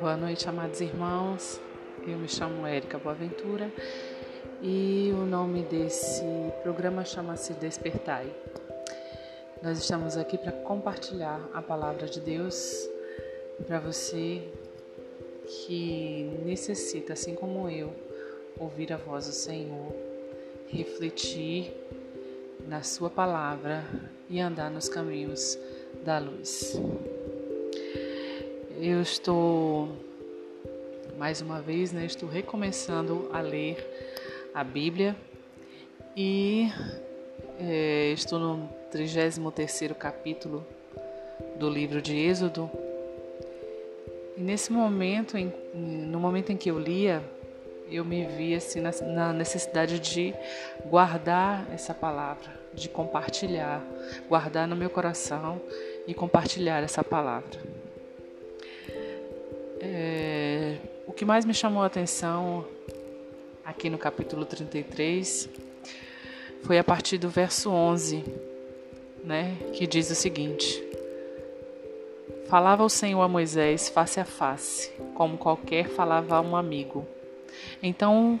[0.00, 1.60] Boa noite, amados irmãos.
[2.04, 3.70] Eu me chamo Érica Boaventura
[4.60, 6.24] e o nome desse
[6.64, 8.26] programa chama-se Despertai.
[9.62, 12.88] Nós estamos aqui para compartilhar a palavra de Deus
[13.66, 14.42] para você
[15.46, 17.92] que necessita, assim como eu,
[18.58, 19.94] ouvir a voz do Senhor,
[20.66, 21.72] refletir
[22.68, 23.82] na Sua palavra
[24.28, 25.58] e andar nos caminhos
[26.04, 26.78] da luz.
[28.78, 29.88] Eu estou,
[31.16, 33.78] mais uma vez, né, estou recomeçando a ler
[34.54, 35.16] a Bíblia
[36.14, 36.68] e
[37.58, 40.64] é, estou no 33º capítulo
[41.58, 42.70] do livro de Êxodo.
[44.36, 47.22] E nesse momento, em, no momento em que eu lia,
[47.90, 50.34] eu me vi assim na, na necessidade de
[50.86, 53.82] guardar essa palavra, de compartilhar,
[54.28, 55.60] guardar no meu coração
[56.06, 57.60] e compartilhar essa palavra.
[59.80, 62.66] É, o que mais me chamou a atenção
[63.64, 65.48] aqui no capítulo 33
[66.62, 68.24] foi a partir do verso 11,
[69.24, 70.82] né, que diz o seguinte:
[72.48, 77.06] Falava o Senhor a Moisés face a face, como qualquer falava a um amigo.
[77.82, 78.40] Então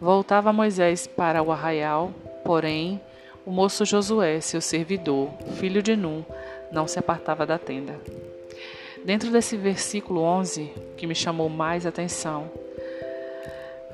[0.00, 2.12] voltava Moisés para o arraial,
[2.44, 3.00] porém
[3.44, 6.24] o moço Josué, seu servidor, filho de Num,
[6.70, 8.00] não se apartava da tenda.
[9.04, 12.50] Dentro desse versículo 11, que me chamou mais atenção,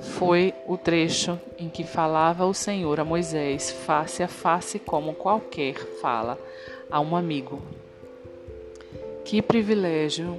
[0.01, 5.75] foi o trecho em que falava o Senhor a Moisés face a face, como qualquer
[6.01, 6.39] fala
[6.91, 7.63] a um amigo.
[9.25, 10.39] Que privilégio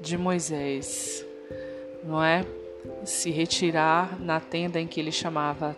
[0.00, 1.24] de Moisés,
[2.04, 2.44] não é?
[3.04, 5.76] Se retirar na tenda em que ele chamava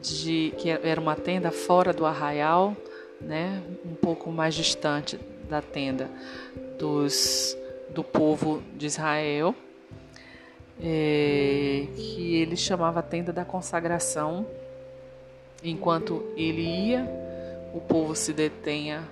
[0.00, 2.76] de que era uma tenda fora do arraial,
[3.20, 3.62] né?
[3.84, 6.10] Um pouco mais distante da tenda
[6.78, 7.56] dos
[7.90, 9.54] do povo de Israel
[10.82, 14.46] é, que ele chamava a tenda da consagração.
[15.62, 17.08] Enquanto ele ia,
[17.72, 19.08] o povo se detenha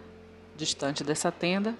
[0.57, 1.75] distante dessa tenda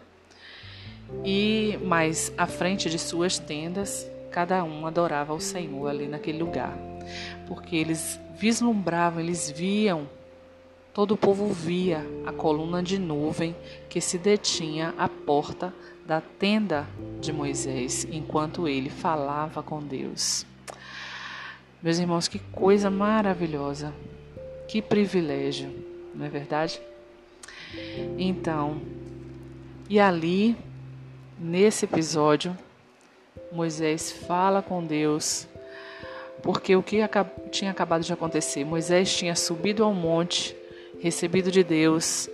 [1.25, 6.77] e mais à frente de suas tendas, cada um adorava o Senhor ali naquele lugar,
[7.47, 10.09] porque eles vislumbravam, eles viam,
[10.95, 13.55] todo o povo via a coluna de nuvem
[13.89, 15.75] que se detinha à porta
[16.07, 16.87] da tenda
[17.21, 20.47] de Moisés enquanto ele falava com Deus.
[21.83, 23.93] Meus irmãos, que coisa maravilhosa,
[24.69, 25.71] que privilégio,
[26.15, 26.81] não é verdade?
[28.19, 28.81] Então,
[29.89, 30.57] e ali,
[31.41, 32.57] nesse episódio,
[33.51, 35.49] Moisés fala com Deus,
[36.43, 36.99] porque o que
[37.51, 38.65] tinha acabado de acontecer?
[38.65, 40.55] Moisés tinha subido ao monte,
[41.01, 42.29] recebido de Deus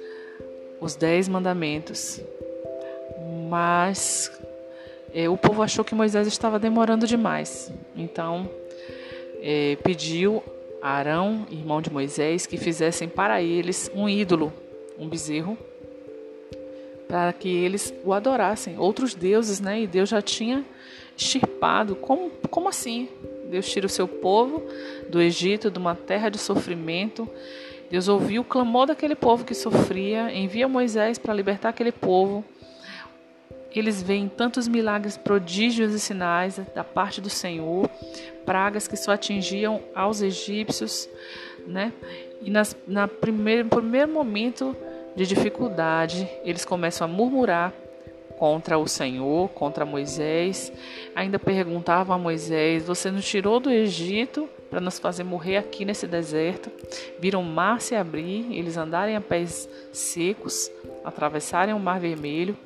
[0.80, 2.20] os dez mandamentos,
[3.48, 4.30] mas
[5.14, 7.72] é, o povo achou que Moisés estava demorando demais.
[7.96, 8.50] Então
[9.40, 10.42] é, pediu
[10.82, 14.52] a Arão, irmão de Moisés, que fizessem para eles um ídolo,
[14.98, 15.56] um bezerro,
[17.08, 19.80] para que eles o adorassem, outros deuses, né?
[19.80, 20.64] E Deus já tinha
[21.16, 21.94] extirpado.
[21.96, 23.08] Como, como assim?
[23.50, 24.62] Deus tira o seu povo
[25.08, 27.28] do Egito, de uma terra de sofrimento.
[27.90, 32.44] Deus ouviu o clamor daquele povo que sofria, envia Moisés para libertar aquele povo
[33.78, 37.88] eles veem tantos milagres, prodígios e sinais da parte do Senhor,
[38.44, 41.08] pragas que só atingiam aos egípcios,
[41.66, 41.92] né?
[42.40, 44.74] E nas, na primeiro, no primeiro momento
[45.16, 47.72] de dificuldade, eles começam a murmurar
[48.38, 50.70] contra o Senhor, contra Moisés.
[51.14, 56.06] Ainda perguntavam a Moisés: Você nos tirou do Egito para nos fazer morrer aqui nesse
[56.06, 56.70] deserto?
[57.18, 60.70] Viram o mar se abrir, eles andarem a pés secos,
[61.04, 62.56] atravessarem o mar vermelho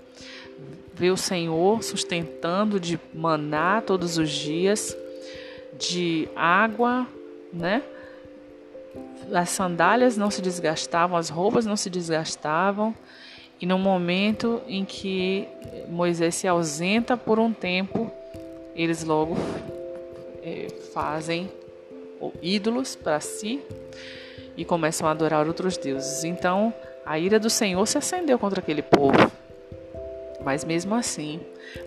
[1.00, 4.94] ver o Senhor sustentando de maná todos os dias,
[5.78, 7.06] de água,
[7.50, 7.82] né?
[9.32, 12.94] As sandálias não se desgastavam, as roupas não se desgastavam.
[13.60, 15.46] E no momento em que
[15.88, 18.10] Moisés se ausenta por um tempo,
[18.74, 19.36] eles logo
[20.42, 21.50] é, fazem
[22.42, 23.60] ídolos para si
[24.56, 26.24] e começam a adorar outros deuses.
[26.24, 26.72] Então,
[27.04, 29.30] a ira do Senhor se acendeu contra aquele povo.
[30.42, 31.40] Mas mesmo assim,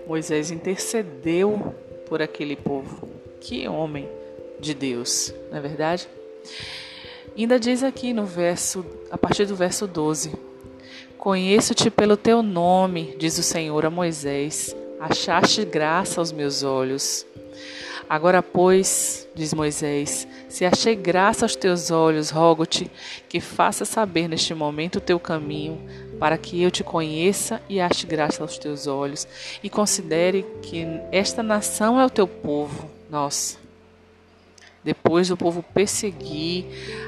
[0.08, 1.76] Moisés intercedeu
[2.08, 3.10] por aquele povo.
[3.42, 4.08] Que homem
[4.60, 6.08] de Deus, não é verdade?
[7.36, 10.32] Ainda diz aqui no verso, a partir do verso 12:
[11.18, 17.26] Conheço-te pelo teu nome, diz o Senhor a Moisés, achaste graça aos meus olhos.
[18.08, 22.92] Agora, pois, diz Moisés, se achei graça aos teus olhos, rogo-te
[23.28, 25.82] que faça saber neste momento o teu caminho,
[26.20, 29.28] para que eu te conheça e ache graça aos teus olhos,
[29.64, 32.88] e considere que esta nação é o teu povo.
[33.10, 33.63] Nossa.
[34.84, 36.66] Depois do povo perseguir,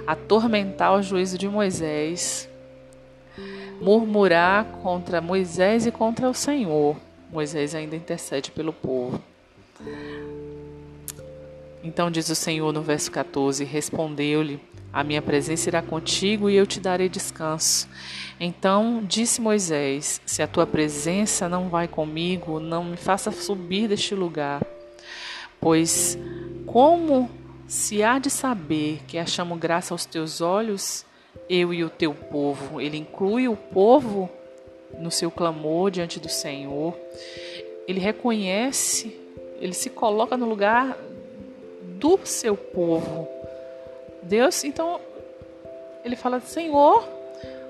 [0.07, 2.49] atormentar o juízo de Moisés,
[3.81, 6.95] murmurar contra Moisés e contra o Senhor.
[7.31, 9.21] Moisés ainda intercede pelo povo.
[11.83, 14.59] Então diz o Senhor no verso 14: Respondeu-lhe:
[14.91, 17.87] A minha presença irá contigo e eu te darei descanso.
[18.39, 24.15] Então disse Moisés: Se a tua presença não vai comigo, não me faça subir deste
[24.15, 24.65] lugar.
[25.59, 26.17] Pois
[26.65, 27.29] como
[27.67, 31.05] se há de saber que achamos graça aos teus olhos,
[31.49, 32.79] eu e o teu povo.
[32.79, 34.29] Ele inclui o povo
[34.99, 36.95] no seu clamor diante do Senhor.
[37.87, 39.17] Ele reconhece,
[39.59, 40.97] ele se coloca no lugar
[41.99, 43.27] do seu povo.
[44.21, 44.99] Deus, então,
[46.03, 47.07] ele fala: Senhor,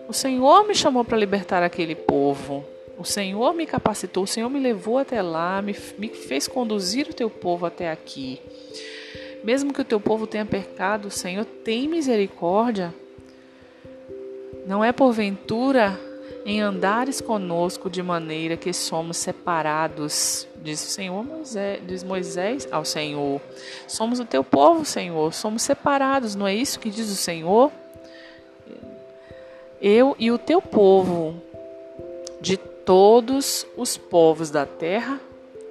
[0.08, 2.66] o Senhor me chamou para libertar aquele povo.
[2.98, 7.14] O Senhor me capacitou, o Senhor me levou até lá, me, me fez conduzir o
[7.14, 8.42] teu povo até aqui.
[9.46, 12.94] Mesmo que o teu povo tenha pecado, Senhor tem misericórdia
[14.66, 16.00] não é porventura
[16.44, 22.84] em andares conosco de maneira que somos separados, diz o Senhor Moisés, diz Moisés ao
[22.84, 23.42] Senhor.
[23.88, 27.72] Somos o teu povo, Senhor, somos separados, não é isso que diz o Senhor?
[29.82, 31.36] Eu e o teu povo,
[32.42, 35.20] de todos os povos da terra,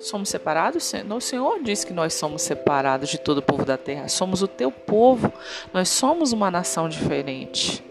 [0.05, 0.93] somos separados?
[1.09, 4.09] O Senhor diz que nós somos separados de todo o povo da terra.
[4.09, 5.33] Somos o teu povo,
[5.73, 7.83] nós somos uma nação diferente.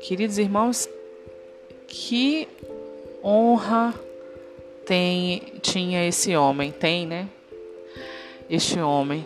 [0.00, 0.88] Queridos irmãos,
[1.86, 2.48] que
[3.22, 3.94] honra
[4.84, 7.28] tem tinha esse homem, tem, né?
[8.50, 9.24] Este homem,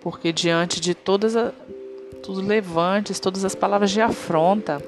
[0.00, 1.52] porque diante de todas as
[2.22, 4.82] todos levantes, todas as palavras de afronta,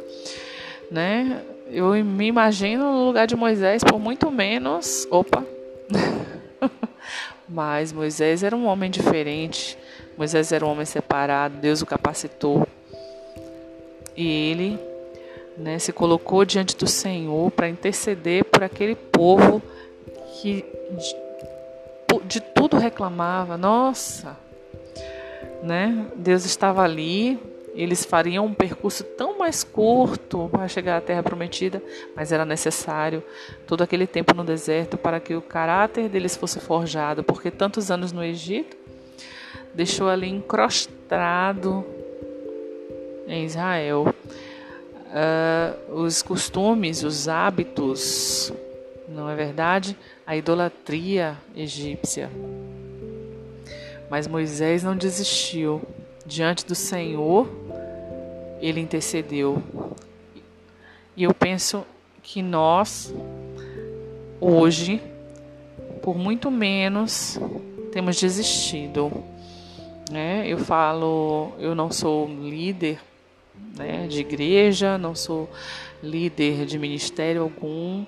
[0.90, 1.44] né?
[1.70, 5.44] Eu me imagino no lugar de Moisés por muito menos, opa.
[7.48, 9.78] Mas Moisés era um homem diferente.
[10.16, 12.66] Moisés era um homem separado, Deus o capacitou.
[14.16, 14.78] E ele
[15.56, 19.62] né, se colocou diante do Senhor para interceder por aquele povo
[20.40, 23.56] que de, de, tudo reclamava.
[23.56, 24.36] Nossa,
[25.62, 26.06] né?
[26.16, 27.38] Deus estava ali.
[27.78, 31.80] Eles fariam um percurso tão mais curto para chegar à Terra Prometida,
[32.16, 33.22] mas era necessário
[33.68, 38.10] todo aquele tempo no deserto para que o caráter deles fosse forjado, porque tantos anos
[38.10, 38.76] no Egito
[39.72, 41.86] deixou ali encrostado
[43.28, 44.12] em Israel
[45.06, 48.52] uh, os costumes, os hábitos,
[49.08, 49.96] não é verdade?
[50.26, 52.28] A idolatria egípcia.
[54.10, 55.80] Mas Moisés não desistiu.
[56.26, 57.48] Diante do Senhor,
[58.60, 59.62] ele intercedeu.
[61.16, 61.84] E eu penso
[62.22, 63.14] que nós,
[64.40, 65.02] hoje,
[66.02, 67.38] por muito menos,
[67.92, 69.10] temos desistido.
[70.10, 70.44] Né?
[70.46, 73.00] Eu falo, eu não sou líder
[73.76, 75.48] né, de igreja, não sou
[76.02, 78.04] líder de ministério algum,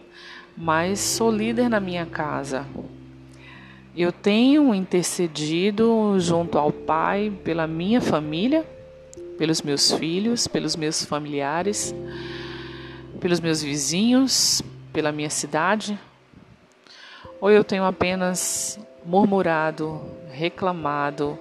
[0.57, 2.67] mas sou líder na minha casa.
[3.97, 8.65] Eu tenho intercedido junto ao Pai pela minha família,
[9.41, 11.95] pelos meus filhos, pelos meus familiares,
[13.21, 14.61] pelos meus vizinhos,
[14.93, 15.99] pela minha cidade.
[17.41, 19.99] Ou eu tenho apenas murmurado,
[20.31, 21.39] reclamado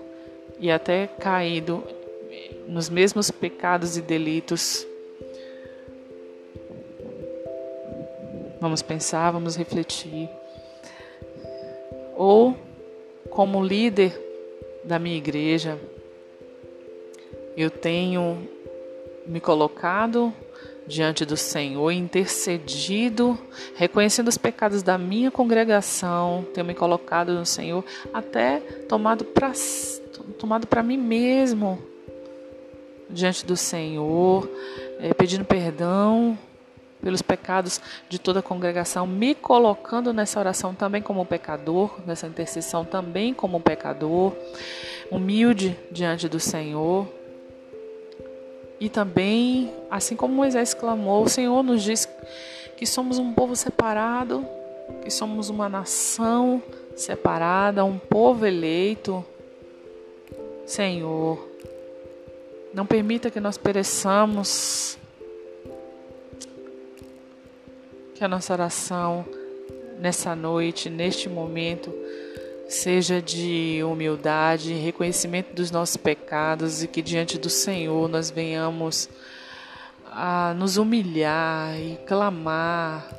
[0.61, 1.83] e até caído
[2.69, 4.87] nos mesmos pecados e delitos.
[8.61, 10.29] Vamos pensar, vamos refletir.
[12.15, 12.55] Ou,
[13.29, 14.17] como líder
[14.85, 15.77] da minha igreja,
[17.61, 18.47] eu tenho
[19.27, 20.33] me colocado
[20.87, 23.37] diante do Senhor, intercedido,
[23.75, 29.51] reconhecendo os pecados da minha congregação, tenho me colocado no Senhor, até tomado para
[30.39, 31.81] tomado para mim mesmo,
[33.09, 34.49] diante do Senhor,
[34.99, 36.37] é, pedindo perdão
[37.01, 42.83] pelos pecados de toda a congregação, me colocando nessa oração também como pecador, nessa intercessão
[42.83, 44.33] também como pecador,
[45.11, 47.18] humilde diante do Senhor.
[48.79, 52.07] E também, assim como Moisés clamou, o Senhor nos diz
[52.77, 54.45] que somos um povo separado,
[55.03, 56.63] que somos uma nação
[56.95, 59.23] separada, um povo eleito.
[60.65, 61.45] Senhor,
[62.73, 64.97] não permita que nós pereçamos.
[68.15, 69.25] Que a nossa oração
[69.99, 71.93] nessa noite, neste momento,
[72.69, 79.09] seja de humildade, reconhecimento dos nossos pecados e que diante do Senhor nós venhamos
[80.11, 83.09] a nos humilhar e clamar,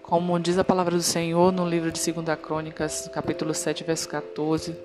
[0.00, 4.76] como diz a palavra do Senhor no livro de 2 Crônicas, capítulo 7, verso 14.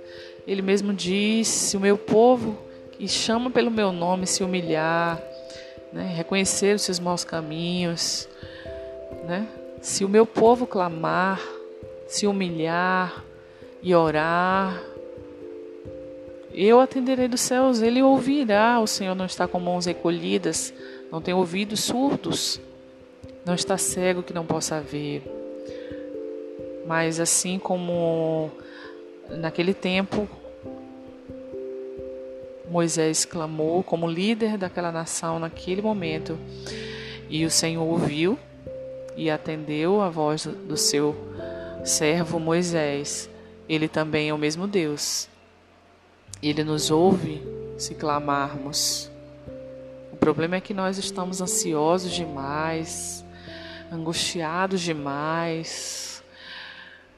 [0.47, 2.57] Ele mesmo diz: Se o meu povo
[2.93, 5.21] que chama pelo meu nome se humilhar,
[5.91, 8.27] né, reconhecer os seus maus caminhos,
[9.27, 9.47] né,
[9.81, 11.39] se o meu povo clamar,
[12.07, 13.23] se humilhar,
[13.83, 14.81] e orar,
[16.53, 18.79] eu atenderei dos céus, ele ouvirá.
[18.79, 20.73] O Senhor não está com mãos recolhidas,
[21.11, 22.61] não tem ouvidos surdos,
[23.45, 25.21] não está cego que não possa ver.
[26.87, 28.49] Mas assim como
[29.29, 30.29] naquele tempo
[32.69, 36.39] Moisés clamou como líder daquela nação naquele momento,
[37.29, 38.37] e o Senhor ouviu
[39.17, 41.15] e atendeu a voz do seu
[41.83, 43.29] servo Moisés.
[43.73, 45.27] Ele também é o mesmo Deus.
[46.41, 47.41] Ele nos ouve
[47.75, 49.09] se clamarmos.
[50.11, 53.25] O problema é que nós estamos ansiosos demais,
[53.91, 56.23] angustiados demais,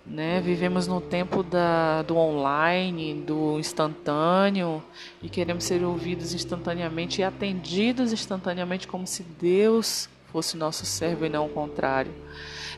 [0.05, 0.39] né?
[0.39, 4.81] Vivemos no tempo da, do online, do instantâneo
[5.21, 11.29] e queremos ser ouvidos instantaneamente e atendidos instantaneamente, como se Deus fosse nosso servo e
[11.29, 12.13] não o contrário.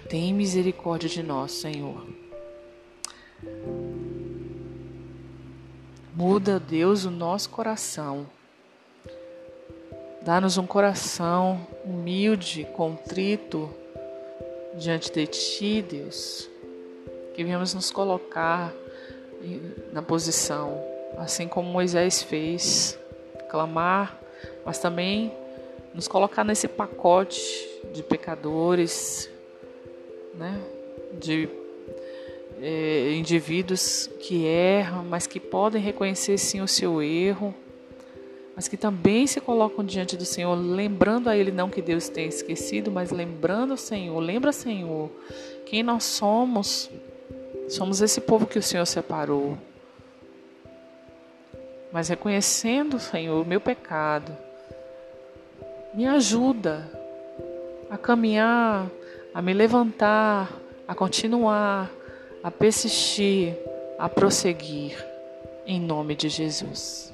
[0.09, 2.26] Tem misericórdia de nós, Senhor.
[6.15, 8.27] Muda, Deus, o nosso coração.
[10.23, 13.69] Dá-nos um coração humilde, contrito
[14.75, 16.49] diante de Ti, Deus.
[17.35, 18.73] Que venhamos nos colocar
[19.93, 20.83] na posição,
[21.17, 22.97] assim como Moisés fez,
[23.49, 24.19] clamar,
[24.65, 25.31] mas também
[25.93, 27.39] nos colocar nesse pacote
[27.93, 29.29] de pecadores,
[30.33, 30.59] né?
[31.19, 31.47] De
[32.59, 37.53] é, indivíduos que erram, mas que podem reconhecer sim o seu erro,
[38.55, 42.27] mas que também se colocam diante do Senhor, lembrando a Ele não que Deus tenha
[42.27, 45.11] esquecido, mas lembrando ao Senhor, lembra Senhor,
[45.65, 46.89] quem nós somos,
[47.69, 49.57] somos esse povo que o Senhor separou,
[51.91, 54.35] mas reconhecendo, Senhor, o meu pecado,
[55.93, 56.91] me ajuda
[57.89, 58.89] a caminhar,
[59.33, 60.51] a me levantar,
[60.87, 61.91] a continuar,
[62.47, 63.57] a persistir,
[63.99, 64.95] a prosseguir,
[65.65, 67.11] em nome de Jesus.